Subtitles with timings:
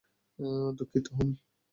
[0.77, 1.29] দুঃখিত, হুম।